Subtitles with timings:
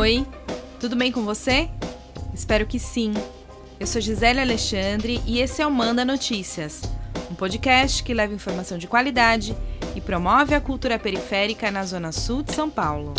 [0.00, 0.24] Oi,
[0.78, 1.68] tudo bem com você?
[2.32, 3.12] Espero que sim.
[3.80, 6.82] Eu sou Gisele Alexandre e esse é o Manda Notícias,
[7.28, 9.56] um podcast que leva informação de qualidade
[9.96, 13.12] e promove a cultura periférica na Zona Sul de São Paulo.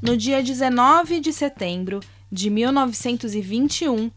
[0.00, 2.00] No dia 19 de setembro
[2.32, 4.10] de 1921,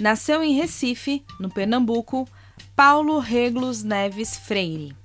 [0.00, 2.26] nasceu em Recife, no Pernambuco,
[2.74, 4.96] Paulo Reglos Neves Freire.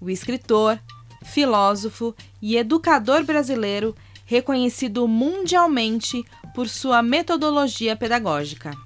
[0.00, 0.80] O escritor,
[1.24, 6.24] filósofo e educador brasileiro reconhecido mundialmente
[6.54, 8.76] por sua metodologia pedagógica.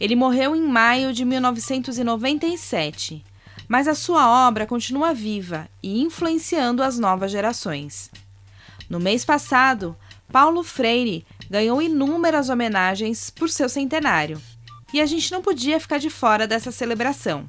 [0.00, 3.24] Ele morreu em maio de 1997,
[3.68, 8.10] mas a sua obra continua viva e influenciando as novas gerações.
[8.88, 9.96] No mês passado,
[10.30, 14.40] Paulo Freire ganhou inúmeras homenagens por seu centenário,
[14.92, 17.46] e a gente não podia ficar de fora dessa celebração.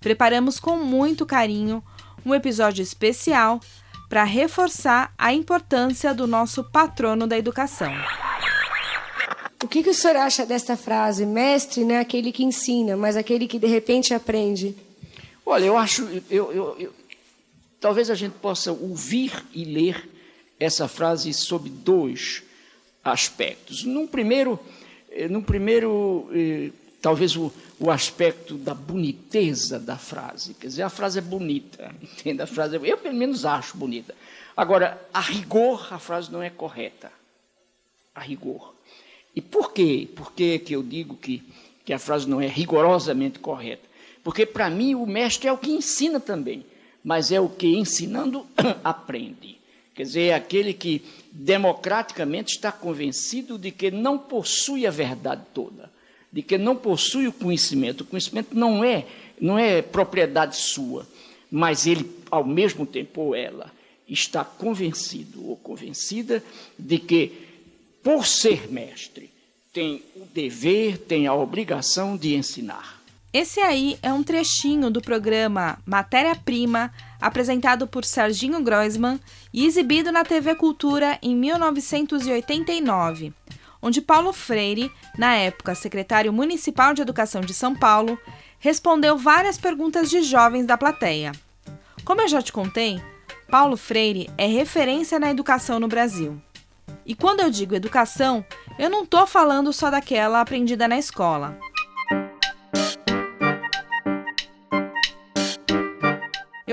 [0.00, 1.82] Preparamos com muito carinho
[2.24, 3.60] um episódio especial
[4.08, 7.92] para reforçar a importância do nosso patrono da educação.
[9.62, 11.24] O que, que o senhor acha dessa frase?
[11.24, 14.76] Mestre não é aquele que ensina, mas aquele que de repente aprende.
[15.46, 16.02] Olha, eu acho.
[16.28, 16.92] Eu, eu, eu,
[17.80, 20.10] talvez a gente possa ouvir e ler
[20.58, 22.42] essa frase sob dois
[23.04, 23.84] aspectos.
[23.84, 24.58] Num primeiro,
[25.14, 30.54] eh, num primeiro eh, talvez o, o aspecto da boniteza da frase.
[30.54, 32.40] Quer dizer, a frase é bonita, entende?
[32.40, 34.14] A frase, é, eu pelo menos acho bonita.
[34.56, 37.10] Agora, a rigor, a frase não é correta.
[38.14, 38.74] A rigor.
[39.34, 40.08] E por quê?
[40.14, 41.42] Por que, que eu digo que,
[41.84, 43.90] que a frase não é rigorosamente correta?
[44.22, 46.64] Porque, para mim, o mestre é o que ensina também,
[47.02, 48.46] mas é o que, ensinando,
[48.84, 49.58] aprende.
[49.94, 51.02] Quer dizer, é aquele que
[51.32, 55.90] democraticamente está convencido de que não possui a verdade toda,
[56.30, 58.02] de que não possui o conhecimento.
[58.02, 59.06] O conhecimento não é,
[59.40, 61.06] não é propriedade sua,
[61.50, 63.72] mas ele, ao mesmo tempo, ou ela,
[64.06, 66.44] está convencido ou convencida
[66.78, 67.32] de que,
[68.02, 69.30] por ser mestre,
[69.72, 73.01] tem o dever, tem a obrigação de ensinar.
[73.32, 79.18] Esse aí é um trechinho do programa Matéria Prima, apresentado por Serginho Groisman
[79.50, 83.32] e exibido na TV Cultura em 1989,
[83.80, 88.18] onde Paulo Freire, na época secretário municipal de Educação de São Paulo,
[88.58, 91.32] respondeu várias perguntas de jovens da plateia.
[92.04, 93.00] Como eu já te contei,
[93.50, 96.38] Paulo Freire é referência na educação no Brasil.
[97.06, 98.44] E quando eu digo educação,
[98.78, 101.58] eu não estou falando só daquela aprendida na escola.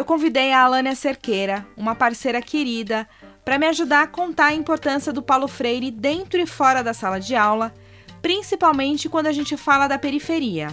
[0.10, 3.08] Convidei a Alânia Cerqueira, uma parceira querida,
[3.46, 7.20] para me ajudar a contar a importância do Paulo Freire dentro e fora da sala
[7.20, 7.72] de aula,
[8.20, 10.70] principalmente quando a gente fala da periferia.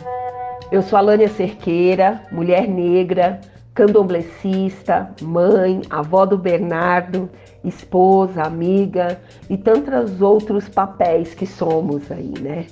[0.73, 3.39] Eu sou Alânia Cerqueira, mulher negra,
[3.75, 7.29] candomblessista, mãe, avó do Bernardo,
[7.63, 9.21] esposa, amiga
[9.51, 12.65] e tantos outros papéis que somos aí, né?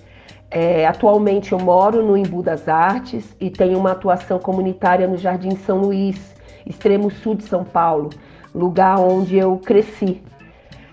[0.51, 5.57] É, atualmente eu moro no Embu das Artes e tenho uma atuação comunitária no Jardim
[5.57, 6.34] São Luís,
[6.67, 8.11] extremo sul de São Paulo,
[8.55, 10.23] lugar onde eu cresci.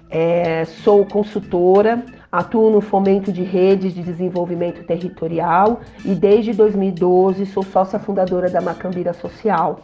[0.10, 7.64] É, sou consultora, atuo no fomento de redes de desenvolvimento territorial e desde 2012 sou
[7.64, 9.82] sócia fundadora da Macambira Social.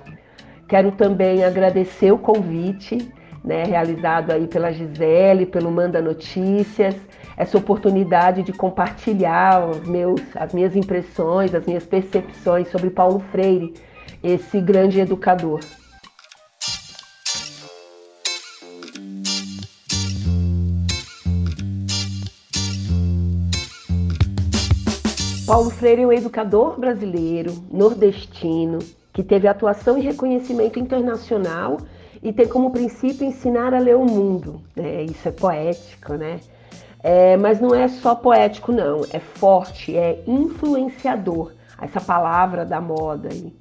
[0.67, 3.09] Quero também agradecer o convite
[3.47, 6.95] né, realizado aí pela Gisele, pelo Manda Notícias,
[7.37, 13.73] essa oportunidade de compartilhar meus, as minhas impressões, as minhas percepções sobre Paulo Freire,
[14.23, 15.59] esse grande educador.
[25.45, 28.79] Paulo Freire é um educador brasileiro, nordestino,
[29.13, 31.77] que teve atuação e reconhecimento internacional
[32.21, 34.61] e tem como princípio ensinar a ler o mundo.
[34.75, 36.41] É, isso é poético, né?
[37.01, 39.01] É, mas não é só poético, não.
[39.11, 41.53] É forte, é influenciador.
[41.81, 43.53] Essa palavra da moda aí.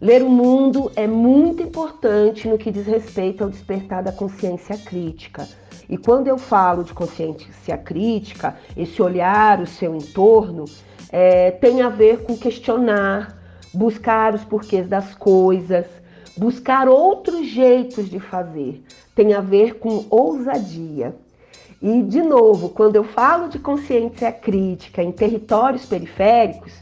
[0.00, 5.48] Ler o mundo é muito importante no que diz respeito ao despertar da consciência crítica.
[5.88, 10.66] E quando eu falo de consciência crítica, esse olhar o seu entorno
[11.10, 13.36] é, tem a ver com questionar,
[13.74, 15.86] buscar os porquês das coisas,
[16.36, 18.84] buscar outros jeitos de fazer.
[19.16, 21.16] Tem a ver com ousadia.
[21.82, 26.72] E, de novo, quando eu falo de consciência crítica em territórios periféricos,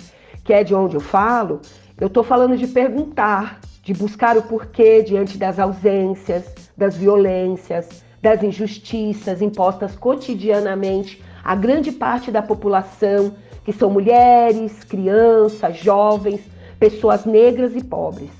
[0.44, 1.62] que é de onde eu falo,
[1.98, 6.44] eu estou falando de perguntar, de buscar o porquê diante das ausências,
[6.76, 7.88] das violências,
[8.20, 13.32] das injustiças impostas cotidianamente a grande parte da população,
[13.64, 16.40] que são mulheres, crianças, jovens,
[16.78, 18.30] pessoas negras e pobres.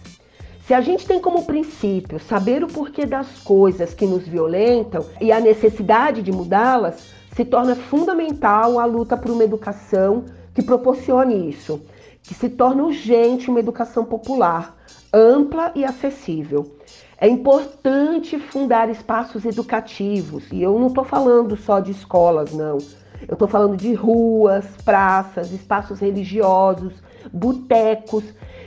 [0.66, 5.32] Se a gente tem como princípio saber o porquê das coisas que nos violentam e
[5.32, 11.80] a necessidade de mudá-las, se torna fundamental a luta por uma educação que proporcione isso,
[12.26, 14.76] que se torna urgente uma educação popular,
[15.12, 16.76] ampla e acessível.
[17.18, 22.78] É importante fundar espaços educativos, e eu não estou falando só de escolas, não.
[23.26, 26.92] Eu estou falando de ruas, praças, espaços religiosos,
[27.32, 28.24] botecos,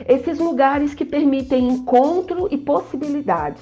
[0.07, 3.61] esses lugares que permitem encontro e possibilidades.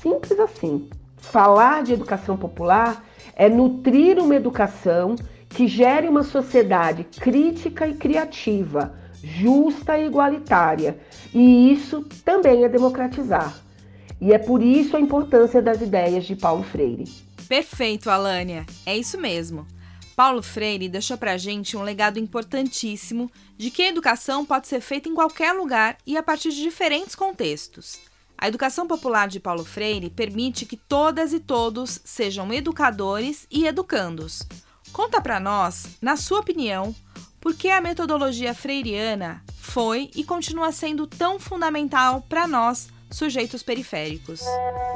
[0.00, 0.88] Simples assim.
[1.16, 3.04] Falar de educação popular
[3.34, 5.16] é nutrir uma educação
[5.48, 10.98] que gere uma sociedade crítica e criativa, justa e igualitária.
[11.34, 13.54] E isso também é democratizar.
[14.20, 17.04] E é por isso a importância das ideias de Paulo Freire.
[17.48, 18.66] Perfeito, Alânia.
[18.84, 19.66] É isso mesmo.
[20.16, 24.80] Paulo Freire deixou para a gente um legado importantíssimo de que a educação pode ser
[24.80, 28.00] feita em qualquer lugar e a partir de diferentes contextos.
[28.36, 34.42] A educação popular de Paulo Freire permite que todas e todos sejam educadores e educandos.
[34.92, 36.94] Conta para nós, na sua opinião,
[37.40, 44.42] por que a metodologia freiriana foi e continua sendo tão fundamental para nós, sujeitos periféricos.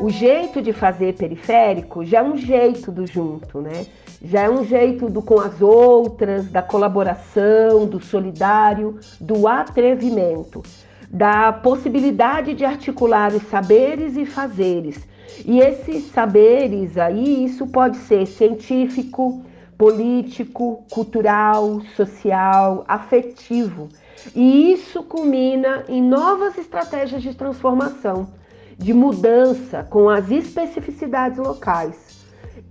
[0.00, 3.86] O jeito de fazer periférico já é um jeito do junto, né?
[4.24, 10.62] Já é um jeito do com as outras, da colaboração, do solidário, do atrevimento,
[11.10, 15.06] da possibilidade de articular os saberes e fazeres.
[15.44, 19.44] E esses saberes aí, isso pode ser científico,
[19.76, 23.88] político, cultural, social, afetivo.
[24.34, 28.28] E isso culmina em novas estratégias de transformação,
[28.78, 32.22] de mudança com as especificidades locais.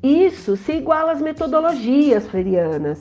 [0.01, 2.99] Isso se iguala às metodologias freirianas,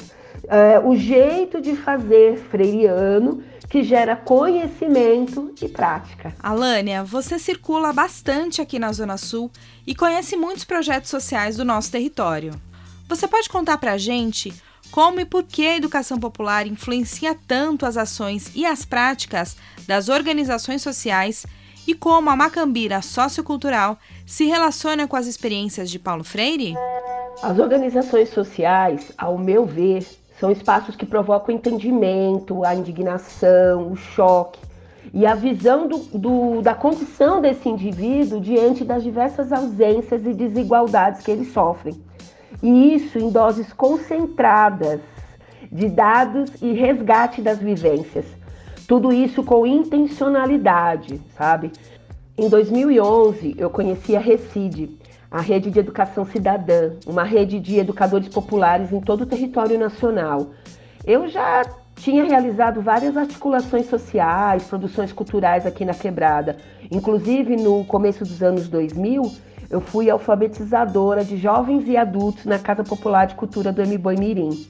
[0.49, 6.35] é, o jeito de fazer freiriano que gera conhecimento e prática.
[6.41, 9.49] Alânia, você circula bastante aqui na Zona Sul
[9.87, 12.53] e conhece muitos projetos sociais do nosso território.
[13.11, 14.55] Você pode contar para a gente
[14.93, 20.09] como e por que a educação popular influencia tanto as ações e as práticas das
[20.09, 21.45] organizações sociais
[21.89, 26.77] e como a macambira sociocultural se relaciona com as experiências de Paulo Freire?
[27.43, 30.07] As organizações sociais, ao meu ver,
[30.39, 34.61] são espaços que provocam o entendimento, a indignação, o choque
[35.13, 41.25] e a visão do, do, da condição desse indivíduo diante das diversas ausências e desigualdades
[41.25, 42.09] que eles sofrem
[42.63, 45.01] e isso em doses concentradas
[45.71, 48.25] de dados e resgate das vivências.
[48.87, 51.71] Tudo isso com intencionalidade, sabe?
[52.37, 54.99] Em 2011, eu conheci a Recide,
[55.31, 60.51] a Rede de Educação Cidadã, uma rede de educadores populares em todo o território nacional.
[61.07, 61.63] Eu já
[61.95, 66.57] tinha realizado várias articulações sociais, produções culturais aqui na Quebrada.
[66.91, 69.31] Inclusive, no começo dos anos 2000,
[69.71, 74.67] eu fui alfabetizadora de jovens e adultos na Casa Popular de Cultura do Mboi Mirim.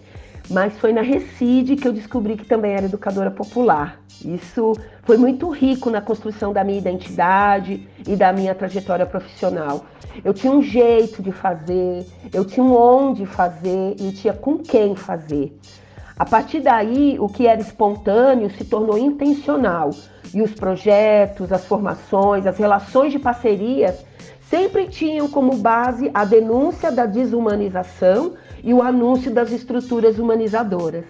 [0.51, 3.99] Mas foi na Recide que eu descobri que também era educadora popular.
[4.23, 4.75] Isso
[5.05, 9.87] foi muito rico na construção da minha identidade e da minha trajetória profissional.
[10.23, 14.95] Eu tinha um jeito de fazer, eu tinha um onde fazer e tinha com quem
[14.95, 15.57] fazer.
[16.19, 19.91] A partir daí, o que era espontâneo se tornou intencional
[20.35, 24.10] e os projetos, as formações, as relações de parcerias
[24.51, 31.05] sempre tinham como base a denúncia da desumanização e o anúncio das estruturas humanizadoras.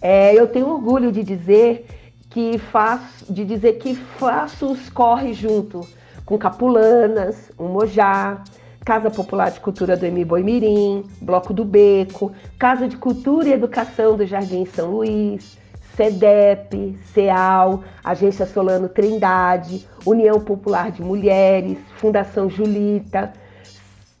[0.00, 1.86] É, eu tenho orgulho de dizer
[2.30, 5.80] que faço, de dizer que faço os corre junto
[6.24, 8.42] com Capulanas, o Mojá,
[8.84, 14.16] Casa Popular de Cultura do Emi Boimirim, Bloco do Beco, Casa de Cultura e Educação
[14.16, 15.58] do Jardim São Luís,
[15.96, 23.32] CEDEP, CEAL, Agência Solano Trindade, União Popular de Mulheres, Fundação Julita,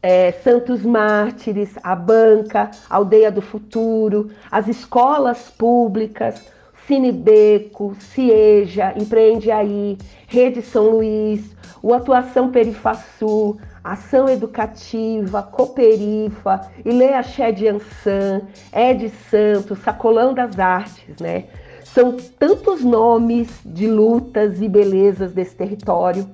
[0.02, 6.44] é, Santos Mártires, a Banca, Aldeia do Futuro, as escolas públicas,
[6.86, 17.50] Cinebeco, Cieja, Empreende Aí, Rede São Luís, o Atuação Perifaçu, Ação Educativa, Coperifa, Ilê Axé
[17.50, 21.44] de Ansan, Ed Santos, Sacolão das Artes, né?
[21.84, 26.28] São tantos nomes de lutas e belezas desse território,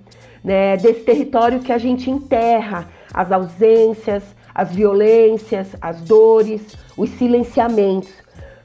[0.45, 0.77] né?
[0.77, 4.23] Desse território que a gente enterra as ausências,
[4.55, 8.13] as violências, as dores, os silenciamentos,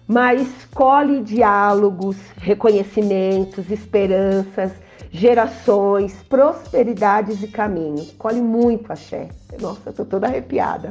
[0.07, 4.71] mas colhe diálogos, reconhecimentos, esperanças,
[5.13, 8.11] gerações, prosperidades e caminhos.
[8.17, 9.29] Colhe muito axé.
[9.61, 10.89] Nossa, eu tô toda arrepiada.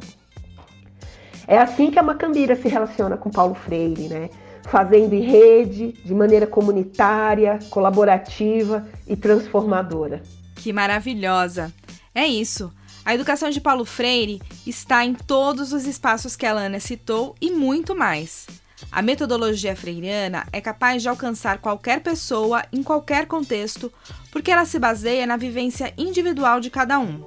[1.49, 4.31] É assim que a Macambira se relaciona com Paulo Freire, né?
[4.63, 10.23] Fazendo em rede, de maneira comunitária, colaborativa e transformadora.
[10.55, 11.73] Que maravilhosa!
[12.15, 12.73] É isso.
[13.05, 17.51] A educação de Paulo Freire está em todos os espaços que a Lana citou e
[17.51, 18.47] muito mais.
[18.91, 23.93] A metodologia freiriana é capaz de alcançar qualquer pessoa em qualquer contexto,
[24.31, 27.23] porque ela se baseia na vivência individual de cada um.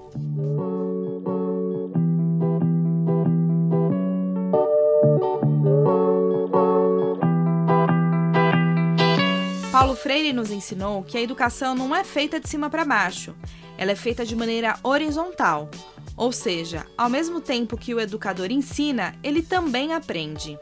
[9.71, 13.35] Paulo Freire nos ensinou que a educação não é feita de cima para baixo,
[13.77, 15.69] ela é feita de maneira horizontal,
[16.15, 20.57] ou seja, ao mesmo tempo que o educador ensina, ele também aprende.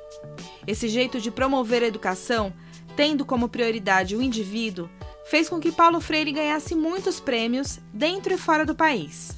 [0.66, 2.54] Esse jeito de promover a educação,
[2.96, 4.90] tendo como prioridade o indivíduo,
[5.26, 9.36] fez com que Paulo Freire ganhasse muitos prêmios dentro e fora do país.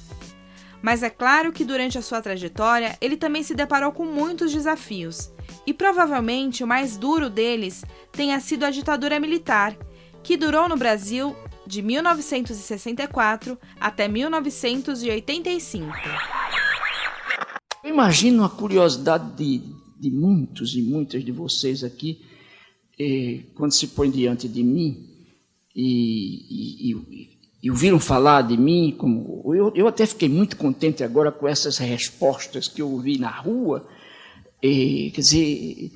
[0.81, 5.31] Mas é claro que durante a sua trajetória ele também se deparou com muitos desafios,
[5.65, 9.75] e provavelmente o mais duro deles tenha sido a ditadura militar,
[10.21, 15.91] que durou no Brasil de 1964 até 1985.
[17.83, 19.61] Eu imagino a curiosidade de,
[19.99, 22.21] de muitos e muitas de vocês aqui,
[22.99, 25.07] eh, quando se põe diante de mim
[25.75, 31.31] e, e, e, ouviram falar de mim, como eu, eu até fiquei muito contente agora
[31.31, 33.87] com essas respostas que eu ouvi na rua,
[34.61, 35.91] e, quer dizer,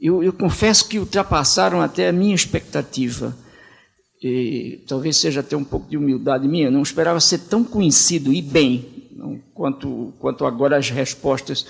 [0.00, 3.36] eu, eu, confesso que ultrapassaram até a minha expectativa.
[4.22, 8.40] E, talvez seja até um pouco de humildade minha, não esperava ser tão conhecido e
[8.40, 8.94] bem
[9.54, 11.66] quanto, quanto agora as respostas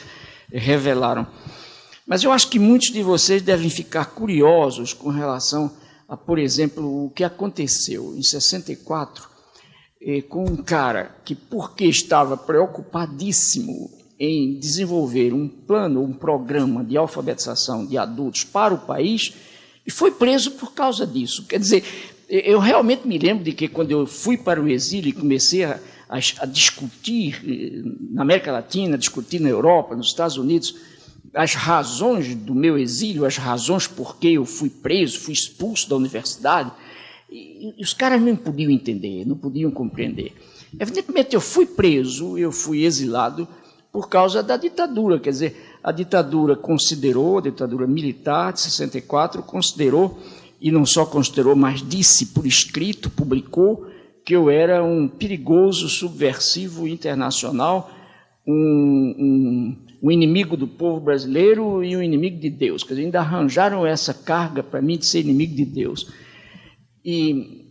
[0.52, 1.26] revelaram.
[2.06, 5.72] Mas eu acho que muitos de vocês devem ficar curiosos com relação
[6.08, 9.28] a, por exemplo, o que aconteceu em 64
[10.02, 16.96] eh, com um cara que, porque estava preocupadíssimo em desenvolver um plano, um programa de
[16.96, 19.34] alfabetização de adultos para o país
[19.86, 21.46] e foi preso por causa disso.
[21.46, 21.84] Quer dizer,
[22.28, 25.80] eu realmente me lembro de que quando eu fui para o exílio e comecei a,
[26.08, 30.74] a, a discutir eh, na América Latina, discutir na Europa, nos Estados Unidos,
[31.34, 35.96] as razões do meu exílio, as razões por que eu fui preso, fui expulso da
[35.96, 36.70] universidade,
[37.30, 40.32] e, e os caras não podiam entender, não podiam compreender.
[40.78, 43.48] Evidentemente, eu fui preso, eu fui exilado
[43.92, 45.18] por causa da ditadura.
[45.18, 50.18] Quer dizer, a ditadura considerou, a ditadura militar de 64, considerou,
[50.60, 53.86] e não só considerou, mas disse por escrito, publicou,
[54.24, 57.90] que eu era um perigoso subversivo internacional,
[58.46, 62.82] um, um, um inimigo do povo brasileiro e um inimigo de Deus.
[62.82, 66.12] Quer dizer, ainda arranjaram essa carga para mim de ser inimigo de Deus.
[67.02, 67.62] E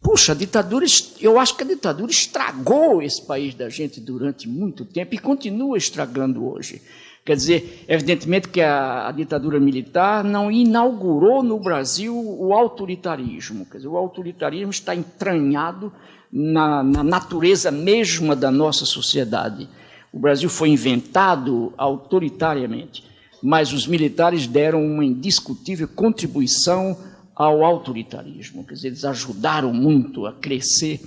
[0.00, 0.84] Puxa, a ditadura,
[1.18, 5.78] eu acho que a ditadura estragou esse país da gente durante muito tempo e continua
[5.78, 6.82] estragando hoje.
[7.24, 13.64] Quer dizer, evidentemente que a, a, ditadura militar não inaugurou no Brasil o autoritarismo.
[13.64, 15.90] Quer dizer, o autoritarismo está entranhado
[16.30, 19.66] na, na natureza mesma da nossa sociedade.
[20.14, 23.02] O Brasil foi inventado autoritariamente,
[23.42, 26.96] mas os militares deram uma indiscutível contribuição
[27.34, 28.64] ao autoritarismo.
[28.64, 31.00] Quer dizer, eles ajudaram muito a crescer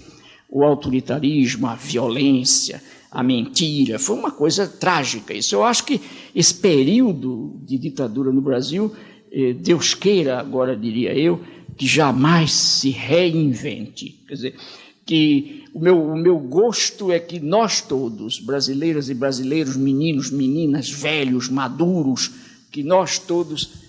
[0.49, 3.97] o autoritarismo, a violência, a mentira.
[3.97, 5.55] Foi uma coisa trágica isso.
[5.55, 6.01] Eu acho que
[6.35, 8.93] esse período de ditadura no Brasil,
[9.31, 11.41] eh, Deus queira, agora diria eu,
[11.77, 14.21] que jamais se reinvente.
[14.27, 14.55] Quer dizer,
[15.07, 20.89] que o meu, o meu gosto é que nós todos, brasileiras e brasileiros, meninos, meninas,
[20.89, 22.29] velhos, maduros,
[22.69, 23.87] que nós todos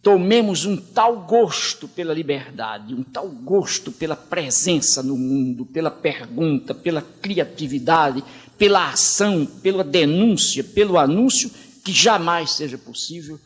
[0.00, 6.72] tomemos um tal gosto pela liberdade, um tal gosto pela presença no mundo, pela pergunta,
[6.72, 8.22] pela criatividade,
[8.56, 11.50] pela ação, pela denúncia, pelo anúncio,
[11.84, 13.40] que jamais seja possível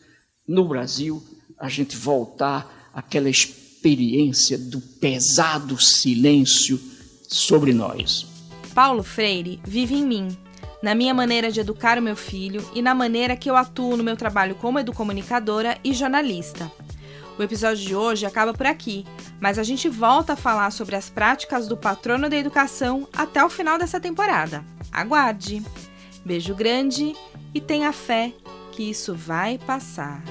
[0.47, 1.23] no Brasil
[1.57, 6.90] a gente voltar àquela experiência do pesado silêncio
[7.31, 8.27] sobre nós.
[8.75, 10.37] Paulo Freire vive em mim
[10.83, 14.03] na minha maneira de educar o meu filho e na maneira que eu atuo no
[14.03, 16.71] meu trabalho como educomunicadora e jornalista.
[17.37, 19.05] O episódio de hoje acaba por aqui,
[19.39, 23.49] mas a gente volta a falar sobre as práticas do patrono da educação até o
[23.49, 24.65] final dessa temporada.
[24.91, 25.63] Aguarde!
[26.25, 27.15] Beijo grande
[27.53, 28.33] e tenha fé
[28.71, 30.23] que isso vai passar.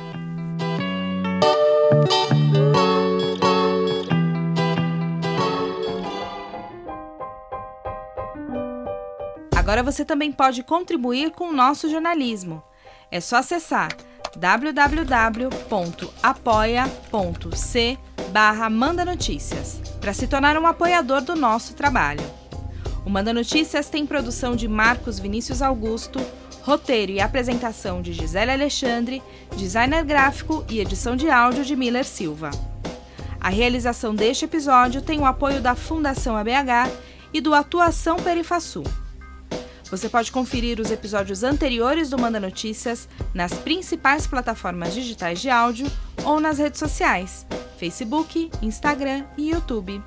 [9.71, 12.61] Agora você também pode contribuir com o nosso jornalismo.
[13.09, 13.97] É só acessar
[14.37, 15.19] www.apoia.c
[18.33, 22.29] barra Manda Notícias para se tornar um apoiador do nosso trabalho.
[23.07, 26.19] O Manda Notícias tem produção de Marcos Vinícius Augusto,
[26.63, 29.23] roteiro e apresentação de Gisele Alexandre,
[29.57, 32.51] designer gráfico e edição de áudio de Miller Silva.
[33.41, 36.91] A realização deste episódio tem o apoio da Fundação ABH
[37.33, 38.83] e do Atuação Perifasul.
[39.91, 45.91] Você pode conferir os episódios anteriores do Manda Notícias nas principais plataformas digitais de áudio
[46.25, 47.45] ou nas redes sociais,
[47.77, 50.01] Facebook, Instagram e YouTube.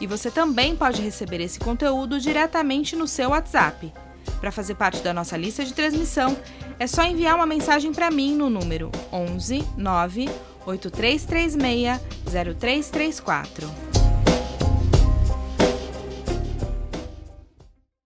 [0.00, 3.92] E você também pode receber esse conteúdo diretamente no seu WhatsApp.
[4.38, 6.36] Para fazer parte da nossa lista de transmissão,
[6.78, 10.28] é só enviar uma mensagem para mim no número 11 9
[10.66, 13.91] 8336 0334.